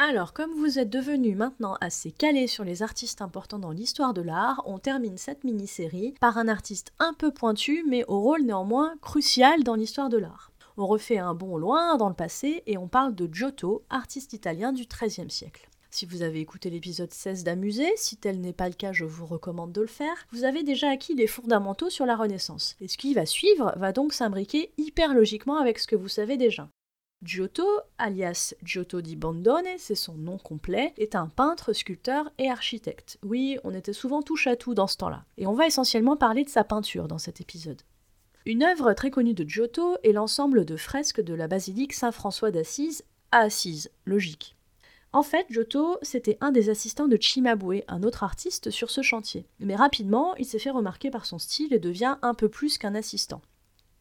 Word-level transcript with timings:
Alors, 0.00 0.32
comme 0.32 0.52
vous 0.52 0.78
êtes 0.78 0.90
devenu 0.90 1.34
maintenant 1.34 1.76
assez 1.80 2.12
calé 2.12 2.46
sur 2.46 2.62
les 2.62 2.84
artistes 2.84 3.20
importants 3.20 3.58
dans 3.58 3.72
l'histoire 3.72 4.14
de 4.14 4.22
l'art, 4.22 4.62
on 4.64 4.78
termine 4.78 5.18
cette 5.18 5.42
mini-série 5.42 6.14
par 6.20 6.38
un 6.38 6.46
artiste 6.46 6.92
un 7.00 7.14
peu 7.14 7.32
pointu, 7.32 7.84
mais 7.88 8.04
au 8.06 8.20
rôle 8.20 8.42
néanmoins 8.42 8.94
crucial 9.02 9.64
dans 9.64 9.74
l'histoire 9.74 10.08
de 10.08 10.18
l'art. 10.18 10.52
On 10.76 10.86
refait 10.86 11.18
un 11.18 11.34
bond 11.34 11.56
loin 11.56 11.96
dans 11.96 12.08
le 12.08 12.14
passé 12.14 12.62
et 12.66 12.78
on 12.78 12.86
parle 12.86 13.16
de 13.16 13.28
Giotto, 13.30 13.82
artiste 13.90 14.34
italien 14.34 14.72
du 14.72 14.86
XIIIe 14.86 15.32
siècle. 15.32 15.68
Si 15.90 16.06
vous 16.06 16.22
avez 16.22 16.38
écouté 16.38 16.70
l'épisode 16.70 17.12
16 17.12 17.42
d'Amuser, 17.42 17.90
si 17.96 18.16
tel 18.16 18.40
n'est 18.40 18.52
pas 18.52 18.68
le 18.68 18.76
cas, 18.76 18.92
je 18.92 19.04
vous 19.04 19.26
recommande 19.26 19.72
de 19.72 19.80
le 19.80 19.88
faire, 19.88 20.28
vous 20.30 20.44
avez 20.44 20.62
déjà 20.62 20.90
acquis 20.90 21.14
les 21.16 21.26
fondamentaux 21.26 21.90
sur 21.90 22.06
la 22.06 22.14
Renaissance. 22.14 22.76
Et 22.80 22.86
ce 22.86 22.98
qui 22.98 23.14
va 23.14 23.26
suivre 23.26 23.74
va 23.76 23.90
donc 23.90 24.12
s'imbriquer 24.12 24.70
hyper 24.78 25.12
logiquement 25.12 25.56
avec 25.56 25.80
ce 25.80 25.88
que 25.88 25.96
vous 25.96 26.06
savez 26.06 26.36
déjà. 26.36 26.68
Giotto, 27.20 27.66
alias 27.98 28.54
Giotto 28.62 29.00
di 29.00 29.16
Bondone, 29.16 29.76
c'est 29.76 29.96
son 29.96 30.14
nom 30.14 30.38
complet, 30.38 30.94
est 30.98 31.16
un 31.16 31.26
peintre, 31.26 31.72
sculpteur 31.72 32.30
et 32.38 32.48
architecte. 32.48 33.18
Oui, 33.24 33.58
on 33.64 33.74
était 33.74 33.92
souvent 33.92 34.22
touche 34.22 34.46
à 34.46 34.54
tout 34.54 34.72
dans 34.72 34.86
ce 34.86 34.98
temps-là. 34.98 35.24
Et 35.36 35.48
on 35.48 35.52
va 35.52 35.66
essentiellement 35.66 36.16
parler 36.16 36.44
de 36.44 36.48
sa 36.48 36.62
peinture 36.62 37.08
dans 37.08 37.18
cet 37.18 37.40
épisode. 37.40 37.82
Une 38.46 38.62
œuvre 38.62 38.92
très 38.92 39.10
connue 39.10 39.34
de 39.34 39.42
Giotto 39.48 39.96
est 40.04 40.12
l'ensemble 40.12 40.64
de 40.64 40.76
fresques 40.76 41.20
de 41.20 41.34
la 41.34 41.48
basilique 41.48 41.92
Saint-François 41.92 42.52
d'Assise 42.52 43.02
à 43.32 43.40
Assise, 43.40 43.90
logique. 44.06 44.56
En 45.12 45.24
fait, 45.24 45.46
Giotto, 45.50 45.98
c'était 46.02 46.38
un 46.40 46.52
des 46.52 46.70
assistants 46.70 47.08
de 47.08 47.18
Cimabue, 47.20 47.82
un 47.88 48.04
autre 48.04 48.22
artiste 48.22 48.70
sur 48.70 48.90
ce 48.90 49.02
chantier. 49.02 49.44
Mais 49.58 49.74
rapidement, 49.74 50.36
il 50.36 50.44
s'est 50.44 50.60
fait 50.60 50.70
remarquer 50.70 51.10
par 51.10 51.26
son 51.26 51.40
style 51.40 51.74
et 51.74 51.80
devient 51.80 52.16
un 52.22 52.34
peu 52.34 52.48
plus 52.48 52.78
qu'un 52.78 52.94
assistant. 52.94 53.42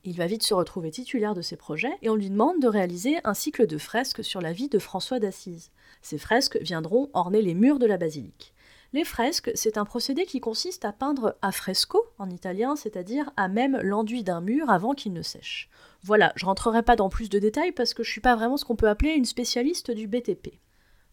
Il 0.07 0.15
va 0.15 0.25
vite 0.25 0.43
se 0.43 0.53
retrouver 0.53 0.89
titulaire 0.89 1.33
de 1.33 1.41
ses 1.41 1.57
projets 1.57 1.91
et 2.01 2.09
on 2.09 2.15
lui 2.15 2.29
demande 2.29 2.61
de 2.61 2.69
réaliser 2.69 3.17
un 3.25 3.33
cycle 3.33 3.67
de 3.67 3.77
fresques 3.77 4.23
sur 4.23 4.39
la 4.39 4.53
vie 4.53 4.69
de 4.69 4.79
François 4.79 5.19
d'Assise. 5.19 5.69
Ces 6.01 6.17
fresques 6.17 6.57
viendront 6.61 7.09
orner 7.11 7.41
les 7.41 7.53
murs 7.53 7.77
de 7.77 7.85
la 7.85 7.97
basilique. 7.97 8.53
Les 8.93 9.03
fresques, 9.03 9.51
c'est 9.53 9.77
un 9.77 9.83
procédé 9.83 10.25
qui 10.25 10.39
consiste 10.39 10.85
à 10.85 10.93
peindre 10.93 11.35
à 11.41 11.51
fresco 11.51 12.05
en 12.19 12.29
italien, 12.29 12.77
c'est-à-dire 12.77 13.31
à 13.35 13.49
même 13.49 13.81
l'enduit 13.83 14.23
d'un 14.23 14.39
mur 14.39 14.69
avant 14.69 14.93
qu'il 14.93 15.11
ne 15.11 15.21
sèche. 15.21 15.69
Voilà, 16.03 16.31
je 16.37 16.45
rentrerai 16.45 16.83
pas 16.83 16.95
dans 16.95 17.09
plus 17.09 17.27
de 17.27 17.37
détails 17.37 17.73
parce 17.73 17.93
que 17.93 18.03
je 18.03 18.09
suis 18.09 18.21
pas 18.21 18.37
vraiment 18.37 18.55
ce 18.55 18.63
qu'on 18.63 18.77
peut 18.77 18.87
appeler 18.87 19.11
une 19.11 19.25
spécialiste 19.25 19.91
du 19.91 20.07
BTP. 20.07 20.57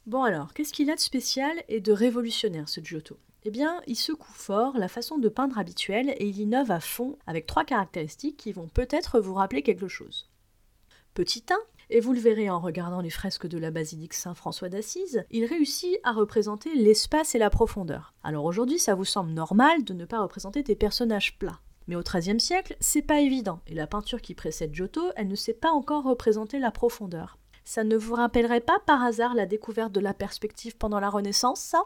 Bon 0.07 0.23
alors, 0.23 0.53
qu'est-ce 0.53 0.75
qu'il 0.75 0.91
a 0.91 0.97
de 0.97 1.01
spécial 1.01 1.65
et 1.69 1.81
de 1.81 1.91
révolutionnaire 1.91 2.69
ce 2.69 2.83
Giotto? 2.83 3.17
Eh 3.45 3.51
bien, 3.51 3.81
il 3.87 3.97
secoue 3.97 4.35
fort 4.35 4.77
la 4.77 4.89
façon 4.89 5.17
de 5.17 5.31
peindre 5.31 5.59
habituelle 5.59 6.15
et 6.19 6.27
il 6.27 6.41
innove 6.41 6.71
à 6.71 6.81
fond 6.81 7.17
avec 7.27 7.47
trois 7.47 7.65
caractéristiques 7.65 8.37
qui 8.37 8.53
vont 8.53 8.69
peut-être 8.69 9.19
vous 9.19 9.33
rappeler 9.33 9.63
quelque 9.63 9.89
chose. 9.89 10.29
Petit 11.15 11.45
1, 11.51 11.57
et 11.89 12.01
vous 12.01 12.13
le 12.13 12.21
verrez 12.21 12.51
en 12.51 12.61
regardant 12.61 13.01
les 13.01 13.09
fresques 13.09 13.47
de 13.47 13.57
la 13.57 13.71
basilique 13.71 14.13
Saint-François 14.13 14.69
d'Assise, 14.69 15.25
il 15.31 15.47
réussit 15.47 15.99
à 16.05 16.13
représenter 16.13 16.75
l'espace 16.75 17.35
et 17.35 17.39
la 17.39 17.49
profondeur. 17.49 18.13
Alors 18.23 18.45
aujourd'hui, 18.45 18.79
ça 18.79 18.95
vous 18.95 19.07
semble 19.07 19.33
normal 19.33 19.85
de 19.85 19.95
ne 19.95 20.05
pas 20.05 20.21
représenter 20.21 20.63
des 20.63 20.77
personnages 20.77 21.39
plats. 21.39 21.61
Mais 21.87 21.97
au 21.97 22.03
XIIIe 22.03 22.41
siècle, 22.41 22.77
c'est 22.79 23.03
pas 23.03 23.21
évident, 23.21 23.61
et 23.67 23.75
la 23.75 23.87
peinture 23.87 24.21
qui 24.21 24.35
précède 24.35 24.75
Giotto, 24.75 25.03
elle 25.17 25.29
ne 25.29 25.35
sait 25.35 25.55
pas 25.55 25.71
encore 25.71 26.05
représenter 26.05 26.59
la 26.59 26.71
profondeur. 26.71 27.39
Ça 27.65 27.83
ne 27.83 27.97
vous 27.97 28.15
rappellerait 28.15 28.61
pas 28.61 28.79
par 28.87 29.03
hasard 29.03 29.35
la 29.35 29.47
découverte 29.47 29.93
de 29.93 30.01
la 30.01 30.15
perspective 30.15 30.77
pendant 30.77 31.01
la 31.01 31.09
Renaissance, 31.09 31.61
ça? 31.61 31.85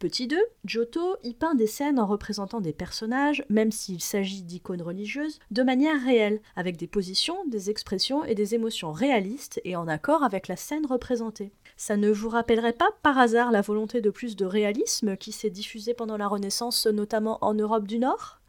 Petit 0.00 0.26
2, 0.26 0.36
Giotto 0.64 1.16
y 1.22 1.32
peint 1.32 1.54
des 1.54 1.68
scènes 1.68 2.00
en 2.00 2.06
représentant 2.06 2.60
des 2.60 2.72
personnages, 2.72 3.44
même 3.48 3.70
s'il 3.70 4.02
s'agit 4.02 4.42
d'icônes 4.42 4.82
religieuses, 4.82 5.38
de 5.52 5.62
manière 5.62 6.02
réelle, 6.02 6.40
avec 6.56 6.76
des 6.76 6.88
positions, 6.88 7.46
des 7.46 7.70
expressions 7.70 8.24
et 8.24 8.34
des 8.34 8.56
émotions 8.56 8.90
réalistes 8.90 9.60
et 9.62 9.76
en 9.76 9.86
accord 9.86 10.24
avec 10.24 10.48
la 10.48 10.56
scène 10.56 10.86
représentée. 10.86 11.52
Ça 11.76 11.96
ne 11.96 12.10
vous 12.10 12.30
rappellerait 12.30 12.72
pas 12.72 12.90
par 13.04 13.16
hasard 13.16 13.52
la 13.52 13.60
volonté 13.60 14.00
de 14.00 14.10
plus 14.10 14.34
de 14.34 14.44
réalisme 14.44 15.16
qui 15.16 15.30
s'est 15.30 15.50
diffusée 15.50 15.94
pendant 15.94 16.16
la 16.16 16.26
Renaissance, 16.26 16.88
notamment 16.88 17.38
en 17.40 17.54
Europe 17.54 17.86
du 17.86 18.00
Nord? 18.00 18.40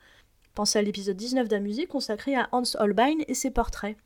Pensez 0.56 0.80
à 0.80 0.82
l'épisode 0.82 1.18
19 1.18 1.48
d'Amusée 1.48 1.86
consacré 1.86 2.36
à 2.36 2.50
Hans 2.52 2.64
Holbein 2.80 3.18
et 3.28 3.36
ses 3.36 3.52
portraits. 3.52 3.98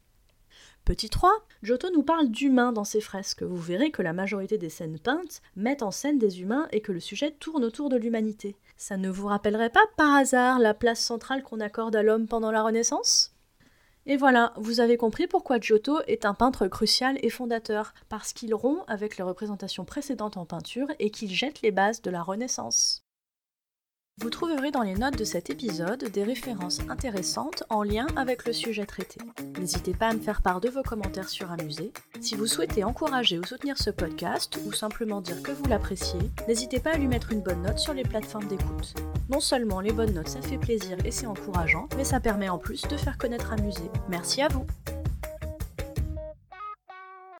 Petit 0.88 1.10
3, 1.10 1.34
Giotto 1.64 1.90
nous 1.92 2.02
parle 2.02 2.30
d'humains 2.30 2.72
dans 2.72 2.86
ses 2.86 3.02
fresques. 3.02 3.44
Vous 3.44 3.58
verrez 3.58 3.92
que 3.92 4.02
la 4.02 4.14
majorité 4.14 4.58
des 4.58 4.70
scènes 4.70 5.00
peintes 5.00 5.42
mettent 5.58 5.84
en 5.84 5.92
scène 5.92 6.18
des 6.18 6.40
humains 6.40 6.70
et 6.72 6.80
que 6.80 6.94
le 6.94 7.02
sujet 7.02 7.32
tourne 7.32 7.66
autour 7.66 7.90
de 7.90 7.98
l'humanité. 7.98 8.56
Ça 8.78 8.96
ne 8.96 9.10
vous 9.10 9.28
rappellerait 9.28 9.70
pas 9.70 9.84
par 9.98 10.16
hasard 10.16 10.60
la 10.60 10.74
place 10.74 11.02
centrale 11.02 11.44
qu'on 11.44 11.60
accorde 11.60 11.98
à 11.98 12.04
l'homme 12.04 12.26
pendant 12.26 12.52
la 12.52 12.64
Renaissance? 12.64 13.36
Et 14.06 14.16
voilà, 14.16 14.54
vous 14.56 14.80
avez 14.80 14.96
compris 14.96 15.28
pourquoi 15.28 15.60
Giotto 15.60 16.00
est 16.08 16.24
un 16.24 16.34
peintre 16.34 16.68
crucial 16.68 17.18
et 17.22 17.30
fondateur, 17.30 17.94
parce 18.08 18.32
qu'il 18.32 18.56
rompt 18.56 18.86
avec 18.88 19.18
les 19.18 19.26
représentations 19.26 19.84
précédentes 19.84 20.38
en 20.38 20.46
peinture 20.46 20.88
et 21.00 21.10
qu'il 21.10 21.32
jette 21.32 21.62
les 21.64 21.72
bases 21.72 22.02
de 22.02 22.12
la 22.12 22.24
Renaissance. 22.24 23.02
Vous 24.20 24.32
trouverez 24.32 24.72
dans 24.72 24.82
les 24.82 24.96
notes 24.96 25.16
de 25.16 25.24
cet 25.24 25.52
épisode 25.52 26.06
des 26.06 26.24
références 26.24 26.80
intéressantes 26.90 27.64
en 27.70 27.84
lien 27.84 28.08
avec 28.16 28.48
le 28.48 28.54
sujet 28.54 28.88
traité. 28.88 29.22
N'hésitez 29.60 29.94
pas 29.94 30.08
à 30.08 30.14
me 30.14 30.20
faire 30.20 30.42
part 30.42 30.60
de 30.60 30.70
vos 30.70 30.82
commentaires 30.82 31.30
sur 31.30 31.52
Amusé. 31.52 31.94
Si 32.20 32.34
vous 32.34 32.48
souhaitez 32.48 32.84
encourager 32.84 33.38
ou 33.38 33.44
soutenir 33.46 33.78
ce 33.78 33.92
podcast 33.92 34.58
ou 34.66 34.72
simplement 34.72 35.22
dire 35.22 35.44
que 35.44 35.52
vous 35.52 35.66
l'appréciez, 35.66 36.20
n'hésitez 36.48 36.80
pas 36.80 36.94
à 36.94 36.98
lui 36.98 37.08
mettre 37.08 37.32
une 37.32 37.42
bonne 37.42 37.62
note 37.62 37.78
sur 37.78 37.94
les 37.94 38.02
plateformes 38.02 38.48
d'écoute. 38.48 38.96
Non 39.30 39.40
seulement 39.40 39.82
les 39.82 39.94
bonnes 39.94 40.16
notes 40.16 40.30
ça 40.30 40.42
fait 40.42 40.58
plaisir 40.58 40.98
et 41.06 41.12
c'est 41.12 41.28
encourageant, 41.28 41.88
mais 41.96 42.04
ça 42.04 42.20
permet 42.20 42.50
en 42.50 42.58
plus 42.58 42.88
de 42.88 42.98
faire 42.98 43.20
connaître 43.20 43.54
Amusé. 43.54 43.84
Merci 44.10 44.42
à 44.42 44.48
vous 44.48 44.66